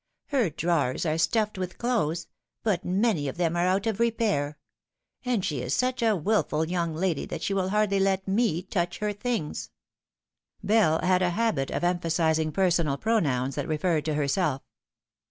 [0.29, 2.25] Her drawers are stuffed with clothes,
[2.63, 4.57] but many of them are out of repair;
[5.23, 8.97] and she is such a wilful young lady that she will hardly let me touch
[8.97, 9.69] her things."
[10.63, 14.63] Bell had a habit of emphasising personal pronouns that referred to herself.